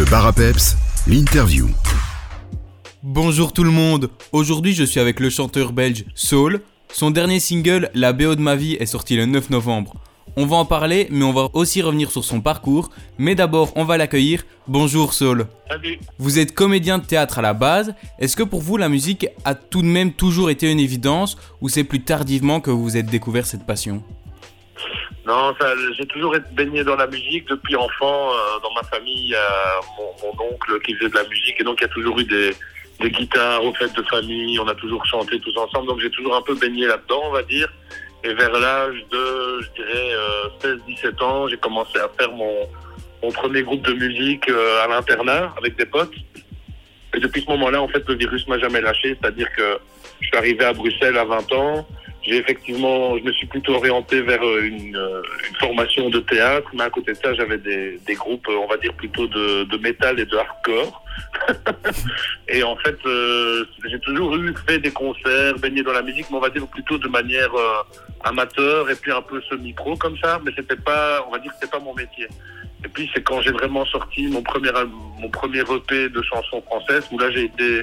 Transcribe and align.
Le 0.00 0.06
bar 0.06 0.24
à 0.24 0.32
peps, 0.32 0.78
l'interview. 1.06 1.68
Bonjour 3.02 3.52
tout 3.52 3.64
le 3.64 3.70
monde, 3.70 4.08
aujourd'hui 4.32 4.72
je 4.72 4.82
suis 4.82 4.98
avec 4.98 5.20
le 5.20 5.28
chanteur 5.28 5.74
belge 5.74 6.06
Soul. 6.14 6.62
Son 6.90 7.10
dernier 7.10 7.38
single, 7.38 7.90
La 7.92 8.14
BO 8.14 8.34
de 8.34 8.40
ma 8.40 8.56
vie, 8.56 8.78
est 8.80 8.86
sorti 8.86 9.14
le 9.14 9.26
9 9.26 9.50
novembre. 9.50 9.96
On 10.36 10.46
va 10.46 10.56
en 10.56 10.64
parler, 10.64 11.06
mais 11.10 11.22
on 11.22 11.34
va 11.34 11.50
aussi 11.52 11.82
revenir 11.82 12.10
sur 12.10 12.24
son 12.24 12.40
parcours. 12.40 12.88
Mais 13.18 13.34
d'abord, 13.34 13.72
on 13.76 13.84
va 13.84 13.98
l'accueillir. 13.98 14.46
Bonjour 14.66 15.12
Saul. 15.12 15.48
Salut. 15.68 15.98
Vous 16.18 16.38
êtes 16.38 16.54
comédien 16.54 16.96
de 16.96 17.04
théâtre 17.04 17.40
à 17.40 17.42
la 17.42 17.52
base. 17.52 17.92
Est-ce 18.18 18.36
que 18.36 18.42
pour 18.42 18.62
vous, 18.62 18.78
la 18.78 18.88
musique 18.88 19.26
a 19.44 19.54
tout 19.54 19.82
de 19.82 19.86
même 19.86 20.14
toujours 20.14 20.48
été 20.48 20.72
une 20.72 20.80
évidence 20.80 21.36
ou 21.60 21.68
c'est 21.68 21.84
plus 21.84 22.00
tardivement 22.00 22.60
que 22.60 22.70
vous 22.70 22.82
vous 22.82 22.96
êtes 22.96 23.10
découvert 23.10 23.44
cette 23.44 23.66
passion? 23.66 24.02
Non, 25.26 25.54
j'ai 25.98 26.06
toujours 26.06 26.34
été 26.34 26.46
baigné 26.52 26.82
dans 26.82 26.96
la 26.96 27.06
musique 27.06 27.46
depuis 27.48 27.76
enfant. 27.76 28.30
euh, 28.32 28.58
dans 28.62 28.72
ma 28.74 28.82
famille, 28.84 29.34
a 29.34 29.80
mon, 29.98 30.28
mon 30.28 30.44
oncle 30.52 30.80
qui 30.80 30.94
faisait 30.94 31.10
de 31.10 31.14
la 31.14 31.24
musique 31.28 31.60
et 31.60 31.64
donc 31.64 31.78
il 31.80 31.82
y 31.82 31.84
a 31.84 31.88
toujours 31.88 32.18
eu 32.18 32.24
des, 32.24 32.50
des 33.00 33.10
guitares 33.10 33.64
aux 33.64 33.74
fêtes 33.74 33.94
de 33.94 34.02
famille. 34.04 34.58
On 34.58 34.66
a 34.68 34.74
toujours 34.74 35.04
chanté 35.06 35.38
tous 35.40 35.56
ensemble, 35.58 35.88
donc 35.88 36.00
j'ai 36.00 36.10
toujours 36.10 36.36
un 36.36 36.42
peu 36.42 36.54
baigné 36.54 36.86
là-dedans, 36.86 37.20
on 37.24 37.32
va 37.32 37.42
dire. 37.42 37.68
Et 38.24 38.34
vers 38.34 38.52
l'âge 38.52 38.96
de, 39.10 39.60
je 39.62 39.82
dirais, 39.82 40.12
euh, 40.64 40.76
16-17 40.88 41.22
ans, 41.22 41.48
j'ai 41.48 41.56
commencé 41.56 41.98
à 41.98 42.08
faire 42.18 42.30
mon, 42.32 42.68
mon 43.22 43.30
premier 43.30 43.62
groupe 43.62 43.82
de 43.82 43.92
musique 43.94 44.48
euh, 44.50 44.84
à 44.84 44.88
l'internat 44.88 45.54
avec 45.58 45.76
des 45.76 45.86
potes. 45.86 46.14
Et 47.14 47.18
depuis 47.18 47.42
ce 47.42 47.46
moment-là, 47.50 47.82
en 47.82 47.88
fait, 47.88 48.06
le 48.08 48.14
virus 48.14 48.46
m'a 48.46 48.58
jamais 48.58 48.80
lâché. 48.80 49.16
C'est-à-dire 49.20 49.48
que 49.56 49.78
je 50.20 50.26
suis 50.26 50.36
arrivé 50.36 50.64
à 50.64 50.72
Bruxelles 50.72 51.16
à 51.16 51.24
20 51.24 51.52
ans. 51.52 51.88
J'ai 52.22 52.36
effectivement, 52.36 53.16
je 53.16 53.24
me 53.24 53.32
suis 53.32 53.46
plutôt 53.46 53.74
orienté 53.74 54.20
vers 54.20 54.42
euh, 54.44 54.62
une, 54.62 54.94
euh, 54.94 55.22
une 55.48 55.56
formation 55.56 56.10
de 56.10 56.20
théâtre, 56.20 56.68
mais 56.74 56.82
à 56.82 56.90
côté 56.90 57.12
de 57.12 57.16
ça, 57.16 57.32
j'avais 57.34 57.56
des, 57.56 57.98
des 58.06 58.14
groupes, 58.14 58.46
euh, 58.48 58.56
on 58.62 58.66
va 58.66 58.76
dire 58.76 58.92
plutôt 58.94 59.26
de, 59.26 59.64
de 59.64 59.76
métal 59.78 60.20
et 60.20 60.26
de 60.26 60.36
hardcore. 60.36 61.02
et 62.48 62.62
en 62.62 62.76
fait, 62.76 62.96
euh, 63.06 63.64
j'ai 63.86 63.98
toujours 64.00 64.36
eu 64.36 64.54
fait 64.66 64.78
des 64.78 64.90
concerts, 64.90 65.58
baigné 65.58 65.82
dans 65.82 65.92
la 65.92 66.02
musique, 66.02 66.26
mais 66.30 66.36
on 66.36 66.40
va 66.40 66.50
dire 66.50 66.66
plutôt 66.66 66.98
de 66.98 67.08
manière 67.08 67.50
amateur 68.24 68.90
et 68.90 68.96
puis 68.96 69.12
un 69.12 69.22
peu 69.22 69.40
semi-pro 69.42 69.96
comme 69.96 70.18
ça, 70.18 70.40
mais 70.44 70.52
c'était 70.54 70.76
pas, 70.76 71.24
on 71.26 71.32
va 71.32 71.38
dire 71.38 71.50
que 71.52 71.56
c'était 71.60 71.70
pas 71.70 71.82
mon 71.82 71.94
métier. 71.94 72.26
Et 72.84 72.88
puis 72.88 73.10
c'est 73.14 73.22
quand 73.22 73.40
j'ai 73.42 73.50
vraiment 73.50 73.84
sorti 73.86 74.26
mon 74.28 74.42
premier 74.42 74.70
mon 75.18 75.28
premier 75.28 75.60
EP 75.60 76.08
de 76.08 76.22
chansons 76.22 76.62
françaises 76.62 77.06
où 77.12 77.18
là 77.18 77.30
j'ai 77.30 77.44
été 77.44 77.82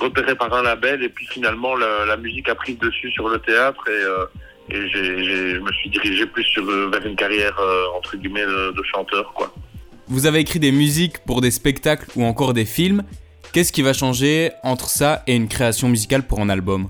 repéré 0.00 0.34
par 0.34 0.52
un 0.54 0.62
label 0.62 1.02
et 1.02 1.08
puis 1.08 1.26
finalement 1.26 1.74
la, 1.76 2.06
la 2.06 2.16
musique 2.16 2.48
a 2.48 2.54
pris 2.54 2.74
dessus 2.74 3.10
sur 3.10 3.28
le 3.28 3.38
théâtre 3.38 3.82
et, 3.88 3.90
euh, 3.90 4.24
et 4.70 4.88
j'ai, 4.88 5.24
j'ai- 5.24 5.54
je 5.56 5.60
me 5.60 5.72
suis 5.72 5.90
dirigé 5.90 6.26
plus 6.26 6.44
sur, 6.44 6.64
vers 6.64 7.04
une 7.06 7.16
carrière 7.16 7.56
euh, 7.60 7.84
entre 7.96 8.16
guillemets 8.16 8.46
de, 8.46 8.72
de 8.72 8.82
chanteur 8.92 9.32
quoi. 9.34 9.52
Vous 10.08 10.26
avez 10.26 10.40
écrit 10.40 10.58
des 10.58 10.72
musiques 10.72 11.18
pour 11.24 11.40
des 11.40 11.50
spectacles 11.52 12.06
ou 12.16 12.24
encore 12.24 12.52
des 12.52 12.64
films. 12.64 13.02
Qu'est-ce 13.52 13.72
qui 13.72 13.82
va 13.82 13.92
changer 13.92 14.50
entre 14.64 14.88
ça 14.88 15.22
et 15.26 15.34
une 15.36 15.48
création 15.48 15.88
musicale 15.88 16.22
pour 16.26 16.40
un 16.40 16.48
album? 16.48 16.88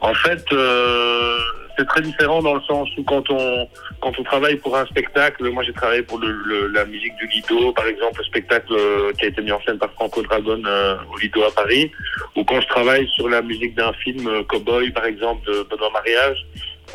En 0.00 0.14
fait, 0.14 0.44
euh, 0.52 1.38
c'est 1.78 1.86
très 1.86 2.00
différent 2.00 2.42
dans 2.42 2.54
le 2.54 2.60
sens 2.62 2.88
où 2.96 3.02
quand 3.04 3.28
on 3.30 3.68
quand 4.00 4.12
on 4.18 4.22
travaille 4.22 4.56
pour 4.56 4.76
un 4.76 4.86
spectacle, 4.86 5.48
moi 5.50 5.62
j'ai 5.62 5.72
travaillé 5.72 6.02
pour 6.02 6.18
le, 6.18 6.30
le- 6.30 6.66
la 6.68 6.84
musique 6.84 7.14
du 7.16 7.26
Lido, 7.26 7.72
par 7.72 7.86
exemple, 7.86 8.18
le 8.18 8.24
spectacle 8.24 8.72
euh, 8.72 9.12
qui 9.18 9.24
a 9.24 9.28
été 9.28 9.42
mis 9.42 9.52
en 9.52 9.60
scène 9.62 9.78
par 9.78 9.90
Franco 9.92 10.22
Dragon 10.22 10.60
euh, 10.64 10.96
au 11.12 11.18
Lido 11.18 11.42
à 11.44 11.50
Paris, 11.50 11.90
ou 12.36 12.44
quand 12.44 12.60
je 12.60 12.66
travaille 12.68 13.06
sur 13.16 13.28
la 13.28 13.42
musique 13.42 13.74
d'un 13.74 13.92
film 13.94 14.26
euh, 14.28 14.42
Cowboy, 14.44 14.90
par 14.90 15.04
exemple, 15.06 15.46
de 15.50 15.62
Benoît 15.64 15.90
Mariage, 15.90 16.38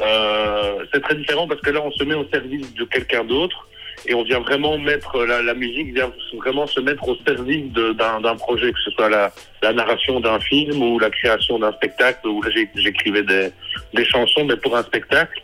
euh, 0.02 0.86
c'est 0.94 1.02
très 1.02 1.16
différent 1.16 1.48
parce 1.48 1.62
que 1.62 1.70
là 1.70 1.82
on 1.84 1.92
se 1.92 2.04
met 2.04 2.16
au 2.16 2.26
service 2.32 2.74
de 2.74 2.84
quelqu'un 2.86 3.24
d'autre 3.24 3.68
et 4.06 4.14
on 4.14 4.23
vient 4.23 4.39
vraiment 4.39 4.78
mettre 4.78 5.23
la, 5.25 5.42
la 5.42 5.53
musique 5.53 5.94
vient 5.94 6.11
vraiment 6.38 6.67
se 6.67 6.80
mettre 6.80 7.08
au 7.08 7.16
service 7.28 7.72
d'un 7.72 8.36
projet, 8.36 8.72
que 8.72 8.80
ce 8.84 8.92
soit 8.92 9.09
la, 9.09 9.31
narration 9.73 10.20
d'un 10.20 10.39
film 10.39 10.81
ou 10.81 11.00
la 11.00 11.09
création 11.09 11.59
d'un 11.59 11.72
spectacle, 11.73 12.28
où 12.28 12.42
j'écrivais 12.75 13.23
des, 13.23 14.06
chansons, 14.06 14.46
mais 14.46 14.57
pour 14.57 14.75
un 14.75 14.84
spectacle. 14.84 15.41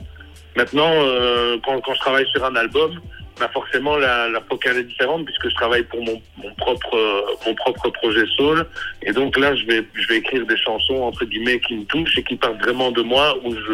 Maintenant, 0.55 0.91
euh, 0.91 1.57
quand, 1.63 1.93
je 1.93 1.99
travaille 1.99 2.27
sur 2.33 2.43
un 2.43 2.55
album, 2.55 2.99
bah 3.39 3.49
forcément 3.53 3.97
la, 3.97 4.41
focale 4.49 4.77
est 4.77 4.83
différente 4.83 5.25
puisque 5.25 5.47
je 5.49 5.53
travaille 5.53 5.83
pour 5.83 6.03
mon, 6.03 6.19
mon 6.43 6.51
propre 6.55 6.95
euh, 6.95 7.21
mon 7.45 7.53
propre 7.53 7.89
projet 7.91 8.25
soul 8.35 8.65
et 9.03 9.11
donc 9.11 9.37
là 9.37 9.53
je 9.55 9.63
vais 9.67 9.85
je 9.93 10.07
vais 10.07 10.17
écrire 10.17 10.43
des 10.47 10.57
chansons 10.57 11.03
entre 11.03 11.23
guillemets 11.23 11.59
qui 11.59 11.75
me 11.75 11.85
touchent 11.85 12.17
et 12.17 12.23
qui 12.23 12.35
partent 12.35 12.59
vraiment 12.63 12.89
de 12.89 13.03
moi 13.03 13.37
où 13.43 13.53
je 13.53 13.73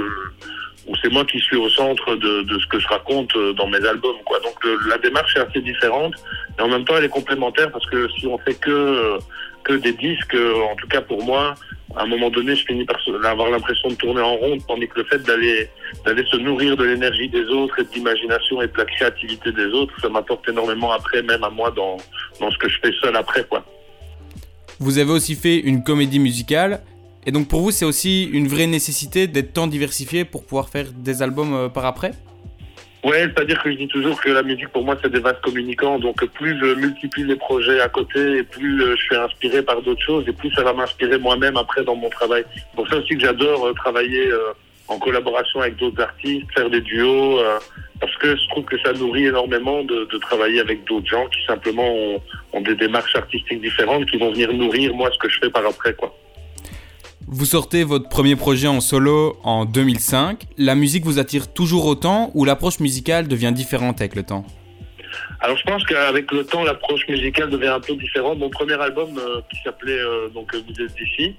où 0.88 0.96
c'est 1.02 1.12
moi 1.12 1.26
qui 1.26 1.40
suis 1.40 1.58
au 1.58 1.70
centre 1.70 2.16
de, 2.16 2.44
de 2.44 2.60
ce 2.60 2.68
que 2.68 2.80
je 2.80 2.88
raconte 2.88 3.36
euh, 3.36 3.54
dans 3.54 3.68
mes 3.68 3.84
albums 3.86 4.18
quoi 4.26 4.40
donc 4.40 4.56
la 4.88 4.98
démarche 4.98 5.36
est 5.36 5.40
assez 5.40 5.62
différente 5.62 6.14
et 6.58 6.62
en 6.62 6.68
même 6.68 6.86
temps 6.86 6.96
elle 6.98 7.06
est 7.06 7.10
complémentaire 7.10 7.72
parce 7.72 7.86
que 7.88 8.08
si 8.18 8.28
on 8.28 8.38
fait 8.40 8.56
que 8.56 8.72
euh, 8.72 9.18
que 9.64 9.74
des 9.74 9.94
disques 9.94 10.36
euh, 10.36 10.64
en 10.72 10.76
tout 10.76 10.88
cas 10.88 11.02
pour 11.02 11.24
moi 11.24 11.56
à 11.96 12.04
un 12.04 12.08
moment 12.08 12.30
donné 12.30 12.56
je 12.56 12.66
finis 12.66 12.86
par 12.86 13.00
avoir 13.26 13.50
l'impression 13.50 13.90
de 13.90 13.96
tourner 13.96 14.22
en 14.22 14.36
rond 14.36 14.58
tandis 14.68 14.88
que 14.88 15.00
le 15.00 15.06
fait 15.06 15.20
d'aller 15.20 15.70
d'aller 16.06 16.26
se 16.30 16.38
nourrir 16.38 16.76
de 16.76 16.84
l'énergie 16.84 17.30
des 17.30 17.46
autres 17.46 17.80
et 17.80 17.84
de 17.84 17.90
l'imagination 17.94 18.62
et 18.62 18.68
de 18.68 18.78
la 18.78 18.86
créativité 18.86 19.52
des 19.52 19.66
autres, 19.68 19.94
ça 20.02 20.10
m'apporte 20.10 20.48
énormément 20.50 20.92
après, 20.92 21.22
même 21.22 21.44
à 21.44 21.50
moi, 21.50 21.72
dans, 21.72 21.98
dans 22.40 22.52
ce 22.52 22.58
que 22.58 22.70
je 22.70 22.80
fais 22.80 22.92
seul 23.02 23.16
après, 23.16 23.44
quoi. 23.46 23.64
Vous 24.80 24.98
avez 24.98 25.12
aussi 25.12 25.36
fait 25.36 25.60
une 25.60 25.84
comédie 25.84 26.20
musicale. 26.20 26.82
Et 27.26 27.32
donc 27.32 27.48
pour 27.48 27.62
vous, 27.62 27.72
c'est 27.72 27.86
aussi 27.86 28.30
une 28.32 28.48
vraie 28.48 28.68
nécessité 28.68 29.28
d'être 29.28 29.54
tant 29.54 29.68
diversifié 29.68 30.26
pour 30.26 30.46
pouvoir 30.46 30.70
faire 30.70 30.88
des 30.94 31.22
albums 31.22 31.54
euh, 31.54 31.70
par 31.70 31.86
après 31.86 32.12
Ouais, 33.04 33.24
c'est-à-dire 33.24 33.62
que 33.62 33.70
je 33.70 33.78
dis 33.78 33.88
toujours 33.90 34.22
que 34.22 34.30
la 34.30 34.44
musique, 34.44 34.70
pour 34.70 34.86
moi, 34.86 34.98
c'est 35.02 35.12
des 35.12 35.20
vases 35.20 35.40
communicants. 35.44 36.00
Donc, 36.00 36.24
plus 36.26 36.58
je 36.58 36.74
multiplie 36.76 37.26
les 37.26 37.36
projets 37.36 37.82
à 37.82 37.90
côté, 37.90 38.38
et 38.38 38.44
plus 38.44 38.82
euh, 38.82 38.96
je 38.98 39.04
suis 39.04 39.16
inspiré 39.18 39.62
par 39.62 39.82
d'autres 39.82 40.02
choses, 40.02 40.24
et 40.26 40.32
plus 40.32 40.50
ça 40.54 40.64
va 40.64 40.72
m'inspirer 40.72 41.18
moi-même 41.18 41.58
après 41.58 41.84
dans 41.84 41.98
mon 41.98 42.10
travail. 42.10 42.46
Pour 42.76 42.88
ça 42.88 42.98
aussi 42.98 43.16
que 43.16 43.20
j'adore 43.20 43.66
euh, 43.66 43.74
travailler 43.74 44.30
en 44.88 45.00
collaboration 45.00 45.60
avec 45.60 45.76
d'autres 45.76 46.02
artistes, 46.02 46.46
faire 46.54 46.70
des 46.70 46.80
duos, 46.80 47.40
parce 48.00 48.16
que 48.18 48.38
je 48.38 48.48
trouve 48.50 48.66
que 48.66 48.78
ça 48.80 48.94
nourrit 48.94 49.26
énormément 49.26 49.84
de, 49.84 50.08
de 50.10 50.18
travailler 50.20 50.62
avec 50.62 50.86
d'autres 50.86 51.08
gens 51.08 51.26
qui 51.28 51.46
simplement 51.46 51.90
ont, 51.94 52.22
ont 52.54 52.62
des 52.62 52.76
démarches 52.76 53.16
artistiques 53.16 53.62
différentes, 53.62 54.10
qui 54.10 54.18
vont 54.18 54.32
venir 54.32 54.54
nourrir 54.54 54.94
moi 54.94 55.10
ce 55.12 55.18
que 55.20 55.30
je 55.30 55.40
fais 55.40 55.50
par 55.50 55.66
après, 55.66 55.94
quoi. 55.94 56.16
Vous 57.28 57.46
sortez 57.46 57.84
votre 57.84 58.10
premier 58.10 58.36
projet 58.36 58.68
en 58.68 58.82
solo 58.82 59.38
en 59.44 59.66
2005. 59.66 60.44
La 60.58 60.76
musique 60.76 61.06
vous 61.06 61.20
attire 61.20 61.52
toujours 61.52 61.86
autant 61.86 62.32
ou 62.34 62.44
l'approche 62.44 62.80
musicale 62.80 63.28
devient 63.28 63.54
différente 63.54 64.02
avec 64.02 64.16
le 64.16 64.24
temps? 64.24 64.46
Alors 65.40 65.58
je 65.58 65.64
pense 65.64 65.84
qu'avec 65.86 66.32
le 66.32 66.44
temps, 66.46 66.64
l'approche 66.64 67.08
musicale 67.08 67.50
devient 67.50 67.68
un 67.68 67.80
peu 67.80 67.96
différente. 67.96 68.40
Mon 68.40 68.50
premier 68.50 68.80
album 68.80 69.18
euh, 69.18 69.42
qui 69.50 69.58
s'appelait 69.64 70.00
euh, 70.00 70.30
donc 70.30 70.54
euh, 70.54 70.62
Vous 70.68 70.84
êtes 70.84 70.94
d'ici, 70.96 71.36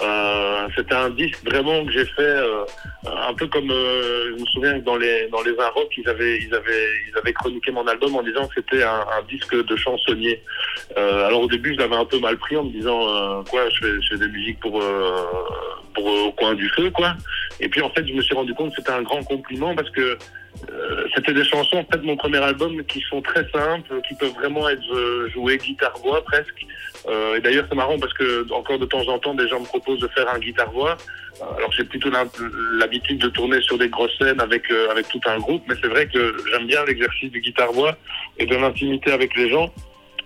euh, 0.00 0.68
c'était 0.74 0.94
un 0.94 1.10
disque 1.10 1.38
vraiment 1.44 1.84
que 1.84 1.92
j'ai 1.92 2.04
fait 2.04 2.22
euh, 2.22 2.64
un 3.04 3.32
peu 3.34 3.46
comme 3.46 3.70
euh, 3.70 4.34
je 4.34 4.42
me 4.42 4.46
souviens 4.46 4.80
que 4.80 4.84
dans 4.84 4.96
les 4.96 5.28
dans 5.28 5.42
les 5.42 5.52
rock 5.52 5.88
ils 5.96 6.08
avaient 6.08 6.38
ils 6.38 6.52
avaient 6.52 6.88
ils 7.08 7.16
avaient 7.16 7.32
chroniqué 7.32 7.70
mon 7.70 7.86
album 7.86 8.16
en 8.16 8.22
disant 8.22 8.48
que 8.48 8.54
c'était 8.56 8.82
un, 8.82 9.04
un 9.16 9.22
disque 9.28 9.54
de 9.54 9.76
chansonnier. 9.76 10.42
Euh, 10.96 11.26
alors 11.26 11.42
au 11.42 11.46
début 11.48 11.74
je 11.74 11.78
l'avais 11.78 11.94
un 11.94 12.04
peu 12.04 12.18
mal 12.18 12.36
pris 12.38 12.56
en 12.56 12.64
me 12.64 12.72
disant 12.72 13.06
euh, 13.06 13.42
quoi 13.44 13.68
je 13.70 13.78
fais, 13.78 14.02
je 14.02 14.08
fais 14.08 14.18
des 14.18 14.28
musiques 14.28 14.58
pour 14.58 14.82
pour 15.94 16.06
au 16.06 16.32
coin 16.32 16.54
du 16.54 16.68
feu 16.70 16.90
quoi. 16.90 17.14
Et 17.60 17.68
puis 17.68 17.80
en 17.80 17.90
fait 17.90 18.04
je 18.04 18.14
me 18.14 18.22
suis 18.22 18.34
rendu 18.34 18.52
compte 18.54 18.70
que 18.70 18.76
c'était 18.76 18.92
un 18.92 19.02
grand 19.02 19.22
compliment 19.22 19.76
parce 19.76 19.90
que 19.90 20.18
c'était 21.14 21.32
des 21.32 21.44
chansons, 21.44 21.78
en 21.78 21.84
fait, 21.84 21.98
de 21.98 22.06
mon 22.06 22.16
premier 22.16 22.38
album 22.38 22.82
qui 22.84 23.00
sont 23.08 23.22
très 23.22 23.48
simples, 23.50 24.00
qui 24.08 24.14
peuvent 24.14 24.34
vraiment 24.34 24.68
être 24.68 24.92
euh, 24.92 25.28
jouées 25.30 25.58
guitare-voix 25.58 26.22
presque. 26.24 26.66
Euh, 27.08 27.36
et 27.36 27.40
d'ailleurs, 27.40 27.66
c'est 27.68 27.76
marrant 27.76 27.98
parce 27.98 28.12
que 28.14 28.50
encore 28.52 28.78
de 28.78 28.86
temps 28.86 29.06
en 29.08 29.18
temps, 29.18 29.34
des 29.34 29.46
gens 29.48 29.60
me 29.60 29.66
proposent 29.66 30.00
de 30.00 30.08
faire 30.08 30.28
un 30.28 30.38
guitare-voix. 30.38 30.96
Euh, 31.40 31.56
Alors 31.56 31.72
j'ai 31.72 31.84
plutôt 31.84 32.10
l'hab- 32.10 32.28
l'habitude 32.78 33.18
de 33.18 33.28
tourner 33.28 33.60
sur 33.60 33.76
des 33.76 33.88
grosses 33.88 34.16
scènes 34.18 34.40
avec 34.40 34.70
avec 34.90 35.08
tout 35.08 35.20
un 35.26 35.38
groupe, 35.38 35.62
mais 35.68 35.74
c'est 35.80 35.88
vrai 35.88 36.06
que 36.06 36.36
j'aime 36.50 36.66
bien 36.66 36.84
l'exercice 36.84 37.30
du 37.30 37.40
guitare-voix 37.40 37.96
et 38.38 38.46
de 38.46 38.56
l'intimité 38.56 39.10
avec 39.12 39.36
les 39.36 39.50
gens. 39.50 39.72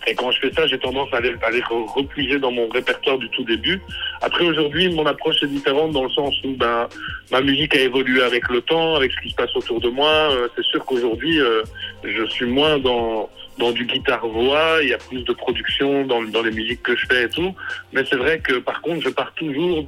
Et 0.06 0.14
quand 0.14 0.30
je 0.30 0.40
fais 0.40 0.52
ça, 0.52 0.66
j'ai 0.66 0.78
tendance 0.78 1.08
à 1.12 1.16
aller, 1.16 1.34
à 1.42 2.38
dans 2.38 2.52
mon 2.52 2.68
répertoire 2.68 3.18
du 3.18 3.28
tout 3.30 3.44
début. 3.44 3.80
Après, 4.22 4.44
aujourd'hui, 4.44 4.88
mon 4.88 5.06
approche 5.06 5.42
est 5.42 5.48
différente 5.48 5.92
dans 5.92 6.04
le 6.04 6.10
sens 6.10 6.34
où 6.44 6.54
ben, 6.54 6.88
ma 7.30 7.40
musique 7.40 7.74
a 7.74 7.80
évolué 7.80 8.22
avec 8.22 8.48
le 8.48 8.62
temps, 8.62 8.94
avec 8.94 9.12
ce 9.12 9.20
qui 9.20 9.30
se 9.30 9.34
passe 9.34 9.54
autour 9.54 9.80
de 9.80 9.88
moi. 9.88 10.08
Euh, 10.08 10.48
c'est 10.56 10.64
sûr 10.64 10.84
qu'aujourd'hui, 10.84 11.40
euh, 11.40 11.62
je 12.04 12.24
suis 12.26 12.46
moins 12.46 12.78
dans, 12.78 13.28
dans 13.58 13.72
du 13.72 13.84
guitare-voix, 13.84 14.78
il 14.82 14.88
y 14.88 14.94
a 14.94 14.98
plus 14.98 15.22
de 15.22 15.32
production 15.32 16.04
dans, 16.06 16.22
dans 16.22 16.42
les 16.42 16.50
musiques 16.50 16.82
que 16.82 16.96
je 16.96 17.06
fais 17.06 17.24
et 17.24 17.28
tout. 17.28 17.54
Mais 17.92 18.04
c'est 18.08 18.16
vrai 18.16 18.38
que 18.38 18.54
par 18.58 18.80
contre, 18.80 19.02
je 19.02 19.08
pars 19.08 19.32
toujours 19.34 19.84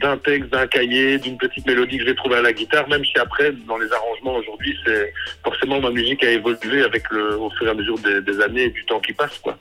d'un 0.00 0.16
texte, 0.18 0.50
d'un 0.50 0.66
cahier, 0.66 1.18
d'une 1.18 1.38
petite 1.38 1.66
mélodie 1.66 1.98
que 1.98 2.04
je 2.04 2.10
vais 2.10 2.16
trouver 2.16 2.36
à 2.36 2.42
la 2.42 2.52
guitare, 2.52 2.88
même 2.88 3.04
si 3.04 3.18
après, 3.18 3.52
dans 3.66 3.78
les 3.78 3.90
arrangements 3.92 4.36
aujourd'hui, 4.36 4.76
c'est 4.84 5.12
forcément 5.44 5.80
ma 5.80 5.90
musique 5.90 6.22
a 6.24 6.30
évolué 6.30 6.82
avec 6.82 7.10
le, 7.10 7.38
au 7.38 7.50
fur 7.50 7.66
et 7.66 7.70
à 7.70 7.74
mesure 7.74 7.98
des, 7.98 8.20
des 8.20 8.40
années 8.40 8.64
et 8.64 8.70
du 8.70 8.84
temps 8.84 9.00
qui 9.00 9.12
passe, 9.12 9.38
quoi. 9.38 9.56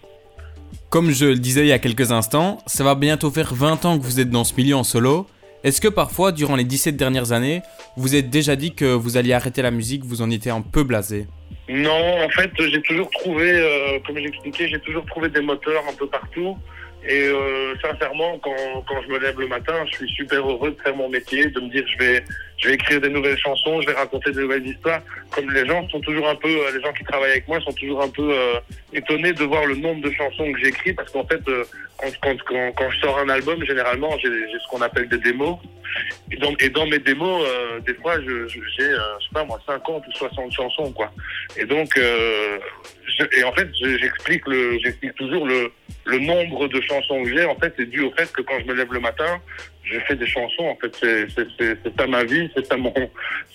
Comme 0.89 1.11
je 1.11 1.25
le 1.25 1.35
disais 1.35 1.61
il 1.61 1.67
y 1.67 1.73
a 1.73 1.79
quelques 1.79 2.11
instants, 2.11 2.59
ça 2.67 2.83
va 2.83 2.95
bientôt 2.95 3.29
faire 3.29 3.53
20 3.53 3.85
ans 3.85 3.99
que 3.99 4.03
vous 4.03 4.19
êtes 4.19 4.29
dans 4.29 4.43
ce 4.43 4.53
milieu 4.55 4.75
en 4.75 4.83
solo. 4.83 5.27
Est-ce 5.63 5.81
que 5.81 5.87
parfois, 5.87 6.31
durant 6.31 6.55
les 6.55 6.63
17 6.63 6.95
dernières 6.95 7.31
années, 7.31 7.61
vous 7.97 8.15
êtes 8.15 8.29
déjà 8.29 8.55
dit 8.55 8.75
que 8.75 8.85
vous 8.85 9.17
alliez 9.17 9.33
arrêter 9.33 9.61
la 9.61 9.71
musique, 9.71 10.03
vous 10.05 10.21
en 10.21 10.29
étiez 10.29 10.51
un 10.51 10.61
peu 10.61 10.83
blasé? 10.83 11.27
Non, 11.67 12.23
en 12.23 12.29
fait, 12.29 12.51
j'ai 12.59 12.81
toujours 12.83 13.09
trouvé, 13.09 13.49
euh, 13.49 13.99
comme 14.05 14.17
j'expliquais, 14.17 14.67
j'ai 14.67 14.79
toujours 14.79 15.05
trouvé 15.05 15.29
des 15.29 15.41
moteurs 15.41 15.83
un 15.89 15.93
peu 15.93 16.05
partout. 16.07 16.57
Et 17.07 17.27
euh, 17.27 17.75
sincèrement, 17.81 18.39
quand, 18.39 18.55
quand 18.87 19.01
je 19.03 19.07
me 19.09 19.19
lève 19.19 19.39
le 19.39 19.47
matin, 19.47 19.73
je 19.91 19.97
suis 19.97 20.09
super 20.09 20.39
heureux 20.39 20.71
de 20.71 20.81
faire 20.81 20.95
mon 20.95 21.09
métier, 21.09 21.45
de 21.47 21.59
me 21.59 21.69
dire 21.69 21.85
je 21.87 21.97
vais 21.97 22.23
je 22.57 22.69
vais 22.69 22.75
écrire 22.75 23.01
des 23.01 23.09
nouvelles 23.09 23.37
chansons, 23.37 23.81
je 23.81 23.87
vais 23.87 23.93
raconter 23.93 24.31
des 24.31 24.41
nouvelles 24.41 24.65
histoires. 24.65 25.01
Comme 25.31 25.51
les 25.51 25.65
gens 25.65 25.87
sont 25.89 25.99
toujours 25.99 26.27
un 26.29 26.35
peu, 26.35 26.49
euh, 26.49 26.71
les 26.73 26.81
gens 26.81 26.93
qui 26.93 27.03
travaillent 27.03 27.31
avec 27.31 27.47
moi 27.47 27.59
sont 27.61 27.73
toujours 27.73 28.01
un 28.01 28.09
peu 28.09 28.31
euh, 28.31 28.59
étonnés 28.93 29.33
de 29.33 29.43
voir 29.43 29.65
le 29.65 29.75
nombre 29.75 30.01
de 30.01 30.11
chansons 30.11 30.51
que 30.51 30.59
j'écris 30.59 30.93
parce 30.93 31.11
qu'en 31.11 31.25
fait, 31.25 31.41
euh, 31.47 31.65
quand, 32.21 32.37
quand, 32.43 32.71
quand, 32.75 32.89
je 32.89 32.99
sors 33.01 33.19
un 33.19 33.29
album, 33.29 33.63
généralement, 33.65 34.17
j'ai 34.19 34.29
ce 34.29 34.67
qu'on 34.69 34.81
appelle 34.81 35.09
des 35.09 35.17
démos. 35.17 35.57
Et 36.31 36.37
dans, 36.37 36.53
et 36.59 36.69
dans 36.69 36.85
mes 36.87 36.99
démos, 36.99 37.45
euh, 37.45 37.79
des 37.81 37.93
fois, 37.95 38.19
j'ai, 38.21 38.27
je, 38.27 38.47
je, 38.47 38.59
je 38.77 38.83
sais 38.83 39.33
pas 39.33 39.43
moi, 39.43 39.59
50 39.65 40.03
ou 40.07 40.11
60 40.11 40.51
chansons, 40.51 40.91
quoi. 40.91 41.11
Et 41.57 41.65
donc, 41.65 41.97
et 43.37 43.43
en 43.43 43.51
fait, 43.53 43.67
j'explique 43.73 44.47
le, 44.47 44.77
j'explique 44.79 45.15
toujours 45.15 45.45
le, 45.45 45.71
le 46.05 46.19
nombre 46.19 46.67
de 46.67 46.81
chansons 46.81 47.23
que 47.23 47.29
j'ai. 47.29 47.45
En 47.45 47.55
fait, 47.55 47.73
c'est 47.77 47.89
dû 47.89 48.01
au 48.01 48.11
fait 48.11 48.31
que 48.31 48.41
quand 48.41 48.59
je 48.59 48.65
me 48.65 48.73
lève 48.73 48.91
le 48.91 48.99
matin, 48.99 49.41
je 49.83 49.99
fais 50.01 50.15
des 50.15 50.25
chansons. 50.25 50.65
En 50.65 50.75
fait, 50.75 50.95
c'est 50.99 51.97
ça 51.97 52.07
ma 52.07 52.23
vie, 52.23 52.49
c'est 52.55 52.65
ça 52.65 52.77
mon, 52.77 52.93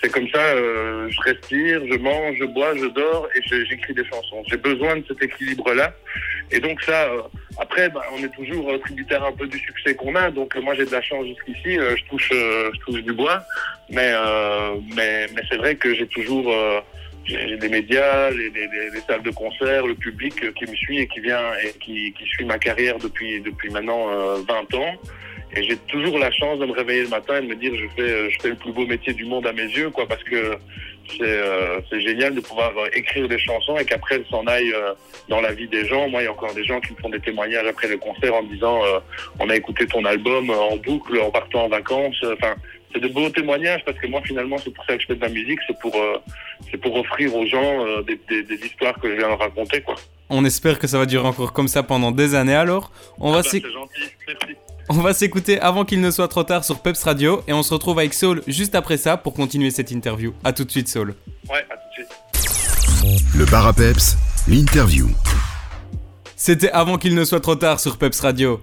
c'est 0.01 0.11
comme 0.11 0.29
ça. 0.29 0.41
Euh, 0.41 1.09
je 1.11 1.21
respire, 1.23 1.83
je 1.91 1.99
mange, 1.99 2.37
je 2.39 2.45
bois, 2.45 2.75
je 2.77 2.87
dors 2.87 3.29
et 3.35 3.65
j'écris 3.67 3.95
des 3.95 4.05
chansons. 4.05 4.43
J'ai 4.49 4.57
besoin 4.57 4.97
de 4.97 5.05
cet 5.07 5.23
équilibre-là. 5.23 5.95
Et 6.53 6.61
donc 6.61 6.83
ça, 6.83 7.05
euh, 7.05 7.23
après, 7.59 7.89
bah, 7.89 8.03
on 8.13 8.25
est 8.25 8.35
toujours 8.35 8.73
tributaire 8.81 9.25
un 9.25 9.33
peu 9.33 9.47
du 9.47 9.59
succès 9.59 9.95
qu'on 9.95 10.15
a. 10.15 10.31
Donc 10.31 10.57
moi, 10.57 10.75
j'ai 10.75 10.87
de 10.87 10.93
la 10.93 11.03
chance 11.03 11.27
jusqu'ici. 11.27 11.79
Euh, 11.79 11.97
je 11.97 12.05
touche, 12.05 12.31
je 12.33 12.79
touche 12.87 13.03
du 13.03 13.13
bois, 13.13 13.43
mais 13.89 14.13
mais 14.97 15.27
mais 15.35 15.43
c'est 15.49 15.57
vrai 15.57 15.75
que 15.75 15.95
j'ai 15.95 16.07
toujours 16.07 16.53
des 17.27 17.69
médias, 17.69 18.31
les, 18.31 18.51
les, 18.51 18.67
les, 18.67 19.01
salles 19.07 19.23
de 19.23 19.31
concert, 19.31 19.87
le 19.87 19.95
public 19.95 20.35
qui 20.55 20.65
me 20.67 20.75
suit 20.75 20.99
et 20.99 21.07
qui 21.07 21.21
vient 21.21 21.53
et 21.63 21.79
qui, 21.79 22.13
qui 22.13 22.25
suit 22.25 22.45
ma 22.45 22.59
carrière 22.59 22.99
depuis 22.99 23.41
depuis 23.41 23.71
maintenant 23.71 24.07
20 24.49 24.75
ans. 24.75 24.95
Et 25.57 25.65
j'ai 25.65 25.77
toujours 25.89 26.19
la 26.19 26.31
chance 26.31 26.61
de 26.61 26.67
me 26.67 26.73
réveiller 26.73 27.03
le 27.03 27.09
matin 27.09 27.39
et 27.39 27.41
de 27.43 27.47
me 27.47 27.57
dire 27.57 27.73
je 27.75 27.87
fais, 27.97 28.31
je 28.31 28.41
fais 28.41 28.49
le 28.51 28.55
plus 28.55 28.73
beau 28.73 28.87
métier 28.87 29.13
du 29.13 29.25
monde 29.25 29.47
à 29.47 29.53
mes 29.53 29.65
yeux, 29.65 29.91
quoi, 29.91 30.07
parce 30.07 30.23
que 30.23 30.57
c'est 31.19 31.23
euh, 31.23 31.81
génial 31.93 32.35
de 32.35 32.41
pouvoir 32.41 32.73
écrire 32.93 33.29
des 33.29 33.39
chansons 33.39 33.77
et 33.77 33.85
qu'après 33.85 34.17
elles 34.17 34.27
s'en 34.31 34.45
aillent 34.47 34.73
euh, 34.73 34.95
dans 35.29 35.41
la 35.41 35.53
vie 35.53 35.67
des 35.67 35.87
gens. 35.87 36.09
Moi, 36.09 36.23
il 36.23 36.25
y 36.27 36.29
a 36.29 36.33
encore 36.33 36.55
des 36.55 36.65
gens 36.65 36.81
qui 36.81 36.93
me 36.93 36.99
font 36.99 37.09
des 37.09 37.21
témoignages 37.21 37.67
après 37.67 37.89
le 37.89 37.97
concert 37.97 38.35
en 38.35 38.43
me 38.43 38.49
disant 38.53 38.85
euh, 38.85 39.01
on 39.41 39.49
a 39.51 39.57
écouté 39.57 39.87
ton 39.87 40.05
album 40.05 40.51
en 40.51 40.77
boucle 40.77 41.19
en 41.19 41.31
partant 41.31 41.65
en 41.65 41.69
vacances. 41.69 42.23
Enfin, 42.33 42.55
c'est 42.93 43.01
de 43.01 43.09
beaux 43.09 43.31
témoignages 43.31 43.85
parce 43.85 43.99
que 43.99 44.07
moi, 44.07 44.21
finalement, 44.25 44.57
c'est 44.59 44.71
pour 44.71 44.85
ça 44.85 44.97
que 44.97 45.03
je 45.03 45.07
fais 45.07 45.15
de 45.15 45.21
la 45.21 45.29
musique, 45.29 45.59
c'est 45.67 45.79
pour, 45.79 45.97
c'est 46.71 46.79
pour 46.79 46.97
offrir 46.97 47.35
aux 47.35 47.47
gens 47.47 48.03
des, 48.03 48.21
des, 48.29 48.43
des, 48.43 48.67
histoires 48.67 48.99
que 49.01 49.09
je 49.11 49.17
viens 49.17 49.29
de 49.29 49.35
raconter, 49.35 49.81
quoi. 49.83 49.97
On 50.29 50.45
espère 50.45 50.79
que 50.79 50.87
ça 50.87 50.99
va 50.99 51.07
durer 51.07 51.27
encore 51.27 51.53
comme 51.53 51.69
ça 51.69 51.83
pendant 51.83 52.13
des 52.13 52.35
années 52.35 52.55
alors. 52.55 52.93
On 53.19 53.33
ah 53.33 53.37
va 53.37 53.43
bah, 53.43 53.49
c'est 53.51 53.61
gentil, 53.61 54.03
merci. 54.27 54.57
On 54.93 55.03
va 55.03 55.15
s'écouter 55.15 55.61
avant 55.61 55.85
qu'il 55.85 56.01
ne 56.01 56.11
soit 56.11 56.27
trop 56.27 56.43
tard 56.43 56.65
sur 56.65 56.81
Peps 56.81 57.05
Radio 57.05 57.43
et 57.47 57.53
on 57.53 57.63
se 57.63 57.73
retrouve 57.73 58.01
avec 58.01 58.13
Saul 58.13 58.43
juste 58.49 58.75
après 58.75 58.97
ça 58.97 59.17
pour 59.17 59.35
continuer 59.35 59.71
cette 59.71 59.93
interview. 59.93 60.35
A 60.43 60.53
tout 60.53 60.65
de 60.65 60.71
suite 60.73 60.89
Saul. 60.89 61.15
Ouais, 61.49 61.65
à 61.71 61.77
tout 61.77 62.03
de 62.03 62.07
suite. 62.07 63.35
Le 63.37 63.45
bar 63.45 63.69
à 63.69 63.73
Peps, 63.73 64.17
l'interview. 64.49 65.07
C'était 66.35 66.71
avant 66.71 66.99
qu'il 66.99 67.15
ne 67.15 67.25
soit 67.25 67.39
trop 67.39 67.55
tard 67.55 67.79
sur 67.79 67.99
Peps 67.99 68.21
Radio. 68.21 68.61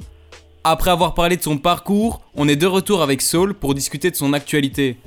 Après 0.69 0.91
avoir 0.91 1.13
parlé 1.13 1.37
de 1.37 1.41
son 1.41 1.57
parcours, 1.57 2.19
on 2.35 2.49
est 2.49 2.57
de 2.57 2.65
retour 2.65 3.01
avec 3.01 3.21
Saul 3.21 3.53
pour 3.53 3.73
discuter 3.73 4.11
de 4.11 4.17
son 4.17 4.33
actualité. 4.33 4.97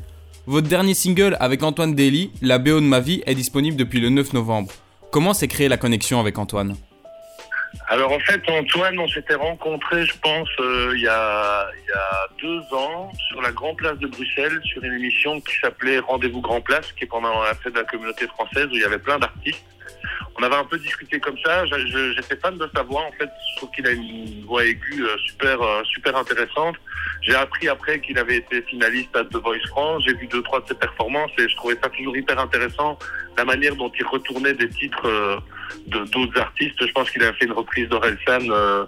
Votre 0.47 0.69
dernier 0.69 0.95
single 0.95 1.37
avec 1.39 1.63
Antoine 1.63 1.95
Daly, 1.95 2.31
La 2.41 2.57
BO 2.57 2.81
de 2.81 2.87
ma 2.87 3.01
vie, 3.01 3.23
est 3.27 3.35
disponible 3.35 3.77
depuis 3.77 4.01
le 4.01 4.09
9 4.09 4.33
novembre. 4.33 4.73
Comment 5.13 5.35
s'est 5.35 5.49
créée 5.49 5.69
la 5.69 5.77
connexion 5.77 6.19
avec 6.19 6.39
Antoine? 6.39 6.77
Alors 7.89 8.11
en 8.11 8.21
fait, 8.21 8.41
Antoine, 8.49 8.99
on 9.01 9.09
s'était 9.09 9.35
rencontrés, 9.35 10.07
je 10.07 10.15
pense, 10.23 10.49
euh, 10.61 10.93
il, 10.95 11.03
y 11.03 11.09
a, 11.09 11.69
il 11.77 11.89
y 11.89 11.93
a 11.93 12.29
deux 12.41 12.75
ans 12.75 13.13
sur 13.29 13.43
la 13.43 13.53
Grand 13.53 13.75
Place 13.75 13.99
de 13.99 14.07
Bruxelles, 14.07 14.59
sur 14.65 14.83
une 14.83 14.95
émission 14.95 15.43
qui 15.43 15.59
s'appelait 15.61 15.99
Rendez-vous 15.99 16.41
Grand 16.41 16.63
Place, 16.63 16.91
qui 16.93 17.05
est 17.05 17.07
pendant 17.07 17.43
la 17.43 17.53
fête 17.53 17.75
de 17.75 17.81
la 17.81 17.85
communauté 17.85 18.27
française, 18.29 18.69
où 18.73 18.77
il 18.77 18.81
y 18.81 18.85
avait 18.85 18.99
plein 18.99 19.19
d'artistes. 19.19 19.63
On 20.41 20.43
avait 20.43 20.57
un 20.57 20.65
peu 20.65 20.79
discuté 20.79 21.21
comme 21.21 21.37
ça. 21.45 21.65
J'étais 21.67 22.37
fan 22.37 22.57
de 22.57 22.69
sa 22.75 22.83
voix. 22.83 23.03
En 23.03 23.13
fait, 23.13 23.29
je 23.51 23.57
trouve 23.57 23.71
qu'il 23.73 23.87
a 23.87 23.91
une 23.91 24.43
voix 24.47 24.65
aiguë 24.65 25.03
euh, 25.03 25.19
super, 25.19 25.61
euh, 25.61 25.83
super 25.85 26.17
intéressante. 26.17 26.77
J'ai 27.21 27.35
appris 27.35 27.69
après 27.69 28.01
qu'il 28.01 28.17
avait 28.19 28.37
été 28.37 28.63
finaliste 28.63 29.15
à 29.15 29.25
The 29.25 29.37
Voice 29.37 29.67
France. 29.69 30.03
J'ai 30.07 30.15
vu 30.15 30.27
deux, 30.29 30.43
trois 30.43 30.61
de 30.61 30.69
ses 30.69 30.75
performances 30.75 31.31
et 31.39 31.47
je 31.47 31.57
trouvais 31.57 31.77
ça 31.83 31.91
toujours 31.91 32.17
hyper 32.17 32.39
intéressant. 32.39 32.99
La 33.37 33.45
manière 33.45 33.77
dont 33.77 33.93
il 33.99 34.07
retournait 34.07 34.55
des 34.55 34.69
titres 34.71 35.07
euh, 35.07 35.37
de 35.89 36.05
d'autres 36.07 36.41
artistes. 36.41 36.87
Je 36.87 36.93
pense 36.93 37.11
qu'il 37.11 37.23
a 37.23 37.33
fait 37.35 37.45
une 37.45 37.53
reprise 37.53 37.89
d'Orelsan, 37.91 38.49
euh, 38.51 38.87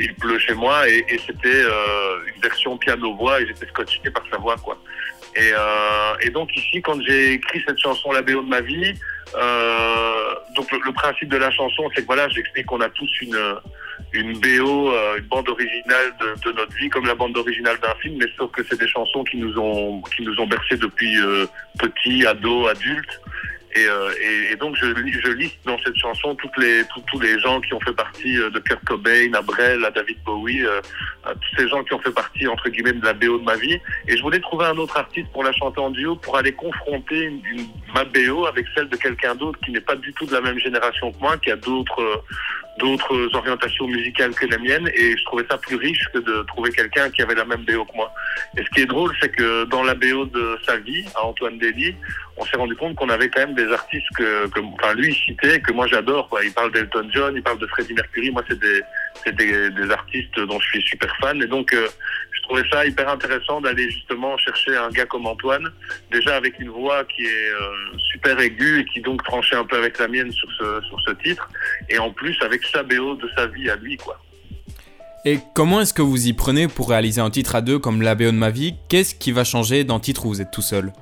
Il 0.00 0.14
pleut 0.14 0.38
chez 0.38 0.54
moi, 0.54 0.88
et, 0.88 1.04
c'était 1.26 1.62
une 1.62 2.40
version 2.40 2.76
piano-voix 2.78 3.40
et 3.40 3.46
j'étais 3.46 3.66
scotché 3.66 4.00
par 4.10 4.24
sa 4.30 4.38
voix, 4.38 4.56
quoi. 4.56 4.78
Et, 5.36 5.52
et 6.22 6.30
donc 6.30 6.54
ici, 6.56 6.82
quand 6.82 7.00
j'ai 7.02 7.34
écrit 7.34 7.62
cette 7.66 7.78
chanson, 7.78 8.10
la 8.12 8.22
BO 8.22 8.42
de 8.42 8.48
ma 8.48 8.60
vie, 8.60 8.94
euh, 9.36 10.34
donc 10.54 10.70
le, 10.72 10.78
le, 10.84 10.92
principe 10.92 11.28
de 11.28 11.36
la 11.36 11.50
chanson, 11.50 11.88
c'est 11.94 12.02
que 12.02 12.06
voilà, 12.06 12.28
j'explique 12.28 12.66
qu'on 12.66 12.80
a 12.80 12.88
tous 12.88 13.10
une 13.20 13.38
une 14.12 14.32
BO, 14.38 14.90
euh, 14.90 15.18
une 15.18 15.26
bande 15.26 15.48
originale 15.48 16.12
de, 16.20 16.50
de, 16.50 16.56
notre 16.56 16.74
vie, 16.76 16.88
comme 16.88 17.06
la 17.06 17.14
bande 17.14 17.36
originale 17.36 17.78
d'un 17.80 17.94
film, 17.96 18.16
mais 18.18 18.26
sauf 18.36 18.50
que 18.52 18.62
c'est 18.64 18.78
des 18.78 18.88
chansons 18.88 19.24
qui 19.24 19.36
nous 19.36 19.58
ont 19.58 20.00
qui 20.16 20.22
nous 20.22 20.38
ont 20.40 20.46
bercé 20.46 20.76
depuis 20.76 21.20
euh, 21.20 21.46
petit, 21.78 22.26
ado, 22.26 22.68
adulte. 22.68 23.20
Et, 23.78 23.86
euh, 23.86 24.10
et, 24.50 24.56
donc 24.56 24.74
je, 24.76 24.86
liste 25.32 25.58
dans 25.64 25.78
cette 25.84 25.96
chanson 25.96 26.34
tous, 26.34 26.50
les 27.20 27.38
gens 27.38 27.60
qui 27.60 27.72
ont 27.74 27.80
fait 27.80 27.92
partie 27.92 28.34
de 28.34 28.58
Kurt 28.58 28.84
Cobain, 28.84 29.32
à 29.34 29.42
Brel, 29.42 29.84
à 29.84 29.90
David 29.90 30.18
Bowie, 30.24 30.64
euh, 30.64 30.80
tous 31.26 31.62
ces 31.62 31.68
gens 31.68 31.84
qui 31.84 31.94
ont 31.94 32.00
fait 32.00 32.10
partie 32.10 32.48
entre 32.48 32.68
guillemets 32.68 32.94
de 32.94 33.04
la 33.04 33.12
BO 33.12 33.38
de 33.38 33.44
ma 33.44 33.56
vie. 33.56 33.78
Et 34.08 34.16
je 34.16 34.22
voulais 34.22 34.40
trouver 34.40 34.66
un 34.66 34.76
autre 34.78 34.96
artiste 34.96 35.28
pour 35.32 35.44
la 35.44 35.52
chanter 35.52 35.80
en 35.80 35.90
duo, 35.90 36.16
pour 36.16 36.36
aller 36.36 36.52
confronter 36.52 37.32
ma 37.94 38.04
BO 38.04 38.46
avec 38.46 38.66
celle 38.74 38.88
de 38.88 38.96
quelqu'un 38.96 39.36
d'autre 39.36 39.58
qui 39.64 39.70
n'est 39.70 39.80
pas 39.80 39.96
du 39.96 40.12
tout 40.14 40.26
de 40.26 40.32
la 40.32 40.40
même 40.40 40.58
génération 40.58 41.12
que 41.12 41.18
moi, 41.20 41.36
qui 41.38 41.52
a 41.52 41.56
d'autres 41.56 42.24
d'autres 42.78 43.28
orientations 43.34 43.86
musicales 43.86 44.34
que 44.34 44.46
la 44.46 44.58
mienne 44.58 44.88
et 44.94 45.16
je 45.16 45.24
trouvais 45.24 45.44
ça 45.50 45.58
plus 45.58 45.76
riche 45.76 46.04
que 46.12 46.18
de 46.18 46.42
trouver 46.46 46.70
quelqu'un 46.70 47.10
qui 47.10 47.22
avait 47.22 47.34
la 47.34 47.44
même 47.44 47.64
BO 47.64 47.84
que 47.84 47.96
moi. 47.96 48.12
Et 48.56 48.62
ce 48.64 48.70
qui 48.70 48.80
est 48.82 48.86
drôle, 48.86 49.14
c'est 49.20 49.28
que 49.28 49.64
dans 49.64 49.82
la 49.82 49.94
BO 49.94 50.26
de 50.26 50.58
sa 50.64 50.76
vie, 50.78 51.04
à 51.14 51.24
Antoine 51.24 51.58
Daly, 51.58 51.94
on 52.36 52.44
s'est 52.44 52.56
rendu 52.56 52.76
compte 52.76 52.94
qu'on 52.94 53.08
avait 53.08 53.28
quand 53.28 53.40
même 53.40 53.54
des 53.54 53.70
artistes 53.72 54.06
que, 54.16 54.46
que 54.48 54.60
enfin 54.60 54.94
lui 54.94 55.12
citait, 55.14 55.60
que 55.60 55.72
moi 55.72 55.86
j'adore. 55.88 56.28
Il 56.44 56.52
parle 56.52 56.72
d'Elton 56.72 57.08
John, 57.12 57.34
il 57.34 57.42
parle 57.42 57.58
de 57.58 57.66
Freddie 57.66 57.94
Mercury. 57.94 58.30
Moi 58.30 58.42
c'est 58.48 58.58
des, 58.58 58.80
des, 59.32 59.70
des, 59.70 59.90
artistes 59.90 60.38
dont 60.38 60.60
je 60.60 60.68
suis 60.68 60.82
super 60.82 61.14
fan. 61.20 61.42
Et 61.42 61.46
donc 61.46 61.72
euh, 61.72 61.88
trouvais 62.48 62.68
ça 62.70 62.86
hyper 62.86 63.08
intéressant 63.08 63.60
d'aller 63.60 63.90
justement 63.90 64.36
chercher 64.38 64.76
un 64.76 64.90
gars 64.90 65.06
comme 65.06 65.26
Antoine, 65.26 65.70
déjà 66.10 66.36
avec 66.36 66.58
une 66.58 66.70
voix 66.70 67.04
qui 67.04 67.22
est 67.22 67.50
euh, 67.50 67.98
super 68.12 68.40
aiguë 68.40 68.80
et 68.80 68.84
qui 68.86 69.00
donc 69.00 69.22
tranchait 69.22 69.56
un 69.56 69.64
peu 69.64 69.76
avec 69.76 69.98
la 69.98 70.08
mienne 70.08 70.32
sur 70.32 70.48
ce, 70.58 70.80
sur 70.88 71.00
ce 71.06 71.10
titre. 71.22 71.48
Et 71.88 71.98
en 71.98 72.10
plus 72.10 72.36
avec 72.42 72.64
sa 72.64 72.82
BO 72.82 73.14
de 73.16 73.28
sa 73.36 73.46
vie 73.46 73.70
à 73.70 73.76
lui, 73.76 73.96
quoi. 73.96 74.20
Et 75.24 75.40
comment 75.54 75.80
est-ce 75.80 75.92
que 75.92 76.02
vous 76.02 76.28
y 76.28 76.32
prenez 76.32 76.68
pour 76.68 76.88
réaliser 76.88 77.20
un 77.20 77.30
titre 77.30 77.54
à 77.54 77.60
deux 77.60 77.78
comme 77.78 78.02
la 78.02 78.14
BO 78.14 78.26
de 78.26 78.30
ma 78.30 78.50
vie? 78.50 78.76
Qu'est-ce 78.88 79.14
qui 79.14 79.32
va 79.32 79.44
changer 79.44 79.84
d'un 79.84 80.00
titre 80.00 80.24
où 80.24 80.28
vous 80.28 80.40
êtes 80.40 80.50
tout 80.50 80.62
seul? 80.62 80.92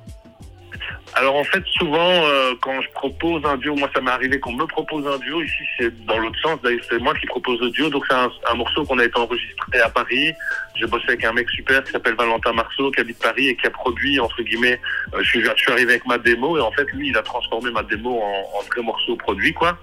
Alors 1.17 1.35
en 1.35 1.43
fait, 1.43 1.63
souvent, 1.77 1.97
euh, 2.25 2.53
quand 2.61 2.79
je 2.79 2.91
propose 2.91 3.43
un 3.43 3.57
duo, 3.57 3.75
moi 3.75 3.89
ça 3.91 4.01
m'est 4.01 4.11
arrivé 4.11 4.39
qu'on 4.39 4.53
me 4.53 4.65
propose 4.65 5.07
un 5.07 5.17
duo. 5.17 5.41
Ici, 5.41 5.63
c'est 5.77 6.05
dans 6.05 6.19
l'autre 6.19 6.39
sens. 6.39 6.59
C'est 6.89 6.99
moi 6.99 7.15
qui 7.15 7.25
propose 7.25 7.59
le 7.59 7.71
duo. 7.71 7.89
Donc 7.89 8.05
c'est 8.07 8.15
un, 8.15 8.55
morceau 8.55 8.83
qu'on 8.85 8.99
a 8.99 9.05
été 9.05 9.17
enregistré 9.17 9.79
à 9.79 9.89
Paris. 9.89 10.31
J'ai 10.75 10.85
bossé 10.85 11.05
avec 11.07 11.25
un 11.25 11.33
mec 11.33 11.49
super 11.49 11.83
qui 11.83 11.91
s'appelle 11.91 12.13
Valentin 12.13 12.53
Marceau, 12.53 12.91
qui 12.91 13.01
habite 13.01 13.17
Paris 13.19 13.47
et 13.47 13.55
qui 13.55 13.65
a 13.65 13.71
produit 13.71 14.19
entre 14.19 14.43
guillemets. 14.43 14.79
Euh, 15.15 15.23
je, 15.23 15.39
suis, 15.55 15.71
arrivé 15.71 15.93
avec 15.93 16.05
ma 16.05 16.19
démo 16.19 16.55
et 16.55 16.61
en 16.61 16.71
fait 16.71 16.85
lui, 16.93 17.09
il 17.09 17.17
a 17.17 17.23
transformé 17.23 17.71
ma 17.71 17.81
démo 17.81 18.21
en, 18.21 18.79
en 18.79 18.83
morceau 18.83 19.15
produit 19.15 19.53
quoi. 19.53 19.75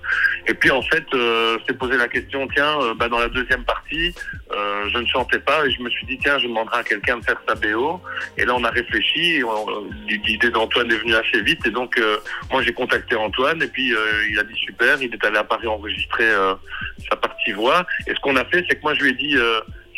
Et 0.46 0.54
puis 0.54 0.70
en 0.70 0.82
fait, 0.82 1.04
euh, 1.14 1.58
s'est 1.66 1.74
posé 1.74 1.96
la 1.96 2.06
question, 2.06 2.46
tiens, 2.54 2.80
euh, 2.80 2.94
bah, 2.94 3.08
dans 3.08 3.18
la 3.18 3.28
deuxième 3.28 3.64
partie, 3.64 4.14
euh, 4.56 4.88
je 4.92 4.98
ne 4.98 5.06
chantais 5.06 5.38
pas 5.38 5.66
et 5.66 5.70
je 5.70 5.82
me 5.82 5.90
suis 5.90 6.06
dit 6.06 6.18
tiens, 6.18 6.38
je 6.38 6.46
demanderai 6.46 6.78
à 6.78 6.82
quelqu'un 6.82 7.18
de 7.18 7.24
faire 7.24 7.40
sa 7.48 7.54
BO. 7.54 8.00
Et 8.36 8.44
là, 8.44 8.54
on 8.54 8.64
a 8.64 8.70
réfléchi. 8.70 9.42
L'idée 10.08 10.50
d'Antoine 10.50 10.90
est 10.90 10.96
venue 10.96 11.14
assez 11.14 11.42
vite 11.42 11.66
et 11.66 11.70
donc 11.70 11.98
euh, 11.98 12.18
moi 12.50 12.62
j'ai 12.62 12.72
contacté 12.72 13.16
Antoine 13.16 13.62
et 13.62 13.66
puis 13.66 13.92
euh, 13.92 13.98
il 14.30 14.38
a 14.38 14.44
dit 14.44 14.56
super, 14.56 15.00
il 15.02 15.12
est 15.12 15.24
allé 15.24 15.38
à 15.38 15.44
Paris 15.44 15.66
enregistrer 15.66 16.28
sa 17.08 17.16
partie 17.16 17.52
voix 17.52 17.86
et 18.06 18.14
ce 18.14 18.20
qu'on 18.20 18.36
a 18.36 18.44
fait 18.44 18.64
c'est 18.68 18.76
que 18.76 18.82
moi 18.82 18.94
je 18.94 19.02
lui 19.02 19.10
ai 19.10 19.14
dit 19.14 19.36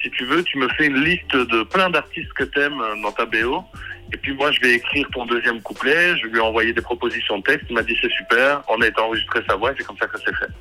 si 0.02 0.10
tu 0.10 0.24
veux 0.24 0.42
tu 0.42 0.58
me 0.58 0.68
fais 0.70 0.86
une 0.86 1.02
liste 1.02 1.34
de 1.34 1.62
plein 1.64 1.90
d'artistes 1.90 2.32
que 2.32 2.44
t'aimes 2.44 2.82
dans 3.02 3.12
ta 3.12 3.26
BO 3.26 3.64
et 4.12 4.16
puis 4.16 4.32
moi 4.34 4.50
je 4.52 4.60
vais 4.60 4.74
écrire 4.74 5.06
ton 5.12 5.26
deuxième 5.26 5.60
couplet, 5.62 6.16
je 6.16 6.26
lui 6.26 6.38
ai 6.38 6.40
envoyé 6.40 6.72
des 6.72 6.80
propositions 6.80 7.38
de 7.38 7.42
texte, 7.42 7.66
il 7.68 7.74
m'a 7.74 7.82
dit 7.82 7.96
c'est 8.00 8.10
super, 8.10 8.62
on 8.68 8.80
a 8.80 8.86
été 8.86 9.00
enregistré 9.00 9.40
sa 9.48 9.56
voix 9.56 9.72
et 9.72 9.74
c'est 9.78 9.84
comme 9.84 9.98
ça 9.98 10.06
que 10.06 10.18
ça 10.18 10.24
s'est 10.24 10.36
fait. 10.36 10.52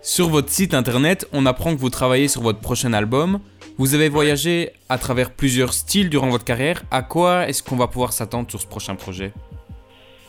Sur 0.00 0.28
votre 0.28 0.48
site 0.48 0.74
internet, 0.74 1.26
on 1.32 1.44
apprend 1.44 1.74
que 1.74 1.80
vous 1.80 1.90
travaillez 1.90 2.28
sur 2.28 2.40
votre 2.40 2.60
prochain 2.60 2.92
album. 2.92 3.40
Vous 3.78 3.94
avez 3.94 4.08
voyagé 4.08 4.70
à 4.88 4.98
travers 4.98 5.30
plusieurs 5.30 5.72
styles 5.72 6.08
durant 6.08 6.28
votre 6.28 6.44
carrière. 6.44 6.82
À 6.90 7.02
quoi 7.02 7.48
est-ce 7.48 7.62
qu'on 7.62 7.76
va 7.76 7.88
pouvoir 7.88 8.12
s'attendre 8.12 8.48
sur 8.50 8.60
ce 8.60 8.66
prochain 8.66 8.94
projet? 8.94 9.32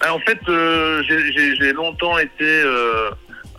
Ah, 0.02 0.14
En 0.14 0.20
fait, 0.20 0.40
euh, 0.48 1.04
j'ai 1.04 1.74
longtemps 1.74 2.18
été 2.18 2.44
euh, 2.44 3.10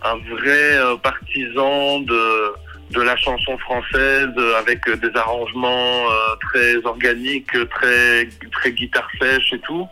un 0.03 0.17
vrai 0.35 0.77
euh, 0.77 0.95
partisan 0.97 1.99
de, 2.01 2.53
de 2.91 3.01
la 3.01 3.15
chanson 3.17 3.57
française 3.59 4.29
avec 4.59 4.89
des 4.89 5.11
arrangements 5.15 6.05
très 6.41 6.75
organiques, 6.85 7.51
très, 7.69 8.27
très 8.51 8.71
guitare 8.73 9.09
sèche 9.19 9.53
et 9.53 9.59
tout. 9.59 9.87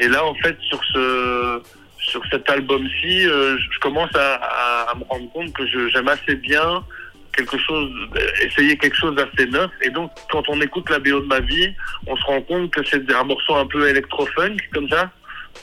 Et 0.00 0.08
là, 0.08 0.24
en 0.24 0.34
fait, 0.36 0.56
sur 0.68 0.82
ce 0.92 1.62
sur 2.12 2.22
cet 2.30 2.48
album-ci, 2.50 3.22
je 3.22 3.78
commence 3.80 4.14
à, 4.14 4.34
à, 4.90 4.94
me 4.94 5.04
rendre 5.04 5.32
compte 5.32 5.52
que 5.54 5.66
j'aime 5.88 6.08
assez 6.08 6.36
bien 6.36 6.84
quelque 7.34 7.56
chose, 7.56 7.90
essayer 8.42 8.76
quelque 8.76 8.96
chose 8.96 9.14
d'assez 9.14 9.48
neuf. 9.48 9.70
Et 9.80 9.88
donc, 9.88 10.10
quand 10.30 10.46
on 10.48 10.60
écoute 10.60 10.90
la 10.90 10.98
BO 10.98 11.20
de 11.20 11.26
ma 11.26 11.40
vie, 11.40 11.72
on 12.06 12.14
se 12.16 12.24
rend 12.24 12.42
compte 12.42 12.70
que 12.70 12.84
c'est 12.84 13.10
un 13.10 13.24
morceau 13.24 13.54
un 13.54 13.66
peu 13.66 13.88
électro-funk, 13.88 14.56
comme 14.74 14.88
ça. 14.88 15.10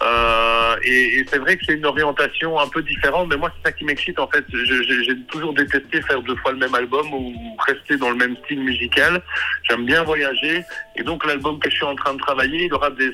Euh, 0.01 0.75
et, 0.83 1.25
c'est 1.27 1.39
vrai 1.39 1.57
que 1.57 1.65
c'est 1.65 1.73
une 1.73 1.85
orientation 1.85 2.59
un 2.59 2.67
peu 2.67 2.81
différente, 2.81 3.27
mais 3.29 3.37
moi 3.37 3.51
c'est 3.55 3.69
ça 3.69 3.71
qui 3.71 3.83
m'excite 3.83 4.19
en 4.19 4.27
fait. 4.27 4.45
J'ai 4.49 5.19
toujours 5.29 5.53
détesté 5.53 6.01
faire 6.03 6.21
deux 6.21 6.35
fois 6.37 6.51
le 6.51 6.57
même 6.57 6.73
album 6.75 7.11
ou 7.13 7.33
rester 7.67 7.97
dans 7.97 8.11
le 8.11 8.15
même 8.15 8.37
style 8.45 8.61
musical. 8.61 9.21
J'aime 9.63 9.85
bien 9.85 10.03
voyager, 10.03 10.63
et 10.95 11.03
donc 11.03 11.25
l'album 11.25 11.59
que 11.59 11.69
je 11.69 11.75
suis 11.75 11.85
en 11.85 11.95
train 11.95 12.13
de 12.13 12.19
travailler, 12.19 12.65
il 12.65 12.73
aura 12.73 12.91
des, 12.91 13.11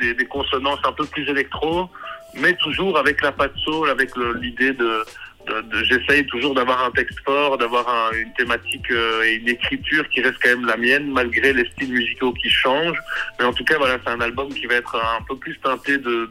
des, 0.00 0.14
des 0.14 0.24
consonances 0.24 0.80
un 0.84 0.92
peu 0.92 1.04
plus 1.06 1.28
électro, 1.28 1.88
mais 2.40 2.54
toujours 2.56 2.98
avec 2.98 3.22
la 3.22 3.32
patte 3.32 3.56
soul, 3.64 3.90
avec 3.90 4.10
l'idée 4.40 4.72
de 4.72 5.04
j'essaye 5.82 6.26
toujours 6.26 6.54
d'avoir 6.54 6.84
un 6.84 6.90
texte 6.90 7.18
fort, 7.24 7.58
d'avoir 7.58 8.12
une 8.12 8.32
thématique 8.34 8.90
euh, 8.90 9.24
et 9.24 9.34
une 9.34 9.48
écriture 9.48 10.08
qui 10.08 10.20
reste 10.20 10.36
quand 10.42 10.50
même 10.50 10.66
la 10.66 10.76
mienne, 10.76 11.10
malgré 11.10 11.52
les 11.52 11.68
styles 11.70 11.92
musicaux 11.92 12.32
qui 12.32 12.50
changent. 12.50 12.98
Mais 13.38 13.44
en 13.44 13.52
tout 13.52 13.64
cas, 13.64 13.78
voilà, 13.78 13.98
c'est 14.04 14.10
un 14.10 14.20
album 14.20 14.48
qui 14.48 14.66
va 14.66 14.74
être 14.74 14.96
un 14.96 15.22
peu 15.22 15.36
plus 15.36 15.58
teinté 15.58 15.98
de, 15.98 16.28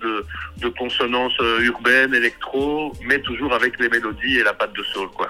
de, 0.58 0.70
consonances 0.70 1.40
euh, 1.40 1.62
urbaines, 1.62 2.14
électro, 2.14 2.94
mais 3.06 3.20
toujours 3.20 3.54
avec 3.54 3.80
les 3.80 3.90
mélodies 3.90 4.40
et 4.40 4.44
la 4.44 4.54
patte 4.54 4.74
de 4.76 4.84
soul, 4.84 5.08
quoi. 5.10 5.30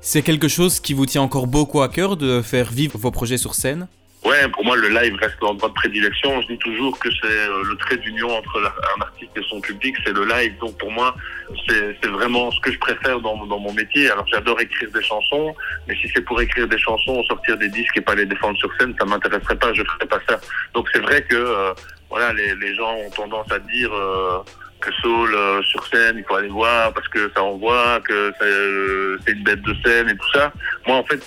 C'est 0.00 0.22
quelque 0.22 0.48
chose 0.48 0.80
qui 0.80 0.94
vous 0.94 1.06
tient 1.06 1.22
encore 1.22 1.46
beaucoup 1.46 1.82
à 1.82 1.88
cœur 1.88 2.16
de 2.16 2.40
faire 2.40 2.70
vivre 2.70 2.96
vos 2.96 3.10
projets 3.10 3.38
sur 3.38 3.54
scène? 3.54 3.88
Ouais, 4.26 4.48
pour 4.48 4.64
moi, 4.64 4.74
le 4.74 4.88
live 4.88 5.14
reste 5.20 5.36
l'endroit 5.40 5.68
de 5.68 5.74
prédilection. 5.74 6.42
Je 6.42 6.48
dis 6.48 6.58
toujours 6.58 6.98
que 6.98 7.08
c'est 7.12 7.28
euh, 7.28 7.62
le 7.62 7.76
trait 7.76 7.96
d'union 7.96 8.28
entre 8.36 8.58
un 8.58 9.00
artiste 9.00 9.30
et 9.36 9.42
son 9.48 9.60
public, 9.60 9.94
c'est 10.04 10.12
le 10.12 10.24
live. 10.24 10.52
Donc 10.58 10.76
pour 10.78 10.90
moi, 10.90 11.14
c'est 11.68 12.04
vraiment 12.06 12.50
ce 12.50 12.58
que 12.58 12.72
je 12.72 12.78
préfère 12.80 13.20
dans, 13.20 13.36
mon 13.36 13.72
métier. 13.72 14.10
Alors 14.10 14.26
j'adore 14.26 14.60
écrire 14.60 14.90
des 14.90 15.02
chansons, 15.02 15.54
mais 15.86 15.94
si 15.94 16.10
c'est 16.12 16.22
pour 16.22 16.40
écrire 16.40 16.66
des 16.66 16.78
chansons, 16.78 17.22
sortir 17.22 17.56
des 17.56 17.68
disques 17.68 17.96
et 17.98 18.00
pas 18.00 18.16
les 18.16 18.26
défendre 18.26 18.58
sur 18.58 18.68
scène, 18.80 18.96
ça 18.98 19.04
m'intéresserait 19.04 19.58
pas. 19.58 19.72
Je 19.72 19.84
ferais 19.84 20.06
pas 20.06 20.18
ça. 20.28 20.40
Donc 20.74 20.88
c'est 20.92 21.02
vrai 21.02 21.22
que 21.22 21.36
euh, 21.36 21.72
voilà, 22.10 22.32
les, 22.32 22.52
les, 22.56 22.74
gens 22.74 22.96
ont 22.96 23.10
tendance 23.10 23.52
à 23.52 23.60
dire. 23.60 23.94
Euh, 23.94 24.40
que 24.86 24.92
Soul 24.94 25.34
euh, 25.34 25.62
sur 25.62 25.84
scène, 25.86 26.16
il 26.18 26.24
faut 26.24 26.36
aller 26.36 26.48
voir 26.48 26.92
parce 26.92 27.08
que 27.08 27.30
ça 27.34 27.42
envoie, 27.42 28.00
que 28.00 28.32
euh, 28.42 29.18
c'est 29.26 29.32
une 29.32 29.42
bête 29.42 29.62
de 29.62 29.74
scène 29.84 30.08
et 30.08 30.16
tout 30.16 30.30
ça. 30.32 30.52
Moi, 30.86 30.96
en 30.96 31.04
fait, 31.04 31.20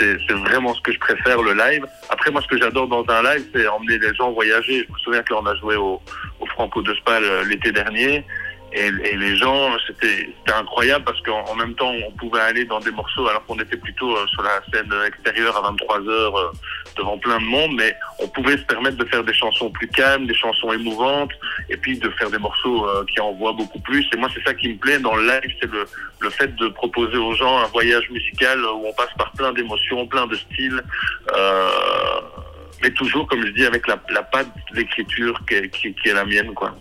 c'est 0.00 0.32
vraiment 0.32 0.74
ce 0.74 0.80
que 0.82 0.92
je 0.92 0.98
préfère, 0.98 1.40
le 1.40 1.54
live. 1.54 1.86
Après, 2.10 2.30
moi, 2.30 2.42
ce 2.42 2.48
que 2.48 2.58
j'adore 2.58 2.88
dans 2.88 3.04
un 3.08 3.22
live, 3.22 3.44
c'est 3.54 3.66
emmener 3.68 3.98
les 3.98 4.14
gens 4.14 4.32
voyager. 4.32 4.84
Je 4.86 4.92
me 4.92 4.98
souviens 4.98 5.22
que 5.22 5.32
là, 5.32 5.40
on 5.42 5.46
a 5.46 5.54
joué 5.56 5.76
au, 5.76 6.00
au 6.40 6.46
Franco 6.46 6.82
de 6.82 6.92
Spal 6.94 7.22
euh, 7.24 7.44
l'été 7.44 7.70
dernier. 7.70 8.24
Et, 8.72 8.86
et, 8.86 9.16
les 9.16 9.36
gens, 9.36 9.70
c'était 9.86 10.28
incroyable 10.52 11.04
parce 11.04 11.20
qu'en 11.22 11.54
même 11.54 11.74
temps, 11.74 11.92
on 12.06 12.10
pouvait 12.12 12.40
aller 12.40 12.64
dans 12.66 12.80
des 12.80 12.90
morceaux 12.90 13.26
alors 13.26 13.44
qu'on 13.46 13.58
était 13.58 13.78
plutôt 13.78 14.14
euh, 14.14 14.26
sur 14.26 14.42
la 14.42 14.60
scène 14.70 14.92
extérieure 15.06 15.56
à 15.56 15.62
23 15.62 16.08
heures 16.08 16.36
euh, 16.36 16.52
devant 16.96 17.16
plein 17.18 17.38
de 17.38 17.44
monde, 17.44 17.72
mais 17.76 17.96
on 18.18 18.28
pouvait 18.28 18.58
se 18.58 18.64
permettre 18.64 18.98
de 18.98 19.06
faire 19.06 19.24
des 19.24 19.32
chansons 19.32 19.70
plus 19.70 19.88
calmes, 19.88 20.26
des 20.26 20.34
chansons 20.34 20.70
émouvantes, 20.72 21.30
et 21.70 21.78
puis 21.78 21.98
de 21.98 22.10
faire 22.10 22.30
des 22.30 22.38
morceaux 22.38 22.86
euh, 22.86 23.04
qui 23.06 23.20
envoient 23.20 23.54
beaucoup 23.54 23.80
plus. 23.80 24.06
Et 24.12 24.16
moi, 24.18 24.28
c'est 24.34 24.44
ça 24.44 24.52
qui 24.52 24.68
me 24.68 24.76
plaît 24.76 24.98
dans 24.98 25.16
le 25.16 25.26
live, 25.26 25.56
c'est 25.60 25.70
le, 25.70 25.86
le, 26.20 26.30
fait 26.30 26.54
de 26.56 26.68
proposer 26.68 27.16
aux 27.16 27.32
gens 27.34 27.58
un 27.58 27.68
voyage 27.68 28.10
musical 28.10 28.62
où 28.64 28.86
on 28.86 28.92
passe 28.92 29.14
par 29.16 29.32
plein 29.32 29.52
d'émotions, 29.52 30.06
plein 30.06 30.26
de 30.26 30.36
styles. 30.36 30.82
Mais 32.82 32.90
toujours, 32.90 33.26
comme 33.26 33.44
je 33.44 33.50
dis, 33.52 33.64
avec 33.64 33.86
la, 33.88 33.98
la 34.10 34.22
patte 34.22 34.48
d'écriture 34.72 35.40
qui, 35.48 35.68
qui, 35.70 35.94
qui 35.94 36.08
est 36.08 36.14
la 36.14 36.24
mienne, 36.24 36.54
quoi. 36.54 36.74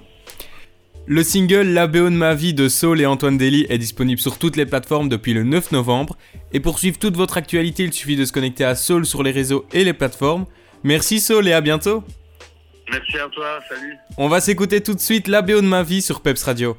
Le 1.10 1.24
single 1.24 1.68
La 1.68 1.88
BO 1.88 2.10
de 2.10 2.16
ma 2.16 2.36
vie 2.36 2.54
de 2.54 2.68
Saul 2.68 3.00
et 3.00 3.06
Antoine 3.06 3.38
Dely 3.38 3.66
est 3.70 3.78
disponible 3.78 4.20
sur 4.20 4.38
toutes 4.38 4.58
les 4.58 4.66
plateformes 4.66 5.08
depuis 5.08 5.34
le 5.34 5.44
9 5.44 5.72
novembre. 5.72 6.18
Et 6.52 6.60
pour 6.60 6.80
suivre 6.80 7.00
toute 7.00 7.16
votre 7.16 7.38
actualité, 7.38 7.84
il 7.84 7.94
suffit 7.94 8.18
de 8.18 8.26
se 8.26 8.34
connecter 8.34 8.66
à 8.66 8.76
Saul 8.76 9.06
sur 9.06 9.24
les 9.24 9.32
réseaux 9.32 9.66
et 9.72 9.86
les 9.86 9.94
plateformes. 9.94 10.46
Merci 10.84 11.22
Saul 11.22 11.48
et 11.48 11.54
à 11.54 11.62
bientôt. 11.62 12.04
Merci 12.92 13.18
à 13.20 13.30
toi, 13.30 13.60
salut. 13.70 13.96
On 14.18 14.28
va 14.28 14.42
s'écouter 14.42 14.82
tout 14.82 14.94
de 14.94 15.00
suite 15.00 15.30
La 15.30 15.42
BO 15.42 15.62
de 15.62 15.68
ma 15.68 15.82
vie 15.82 16.02
sur 16.02 16.20
Peps 16.20 16.44
Radio. 16.44 16.78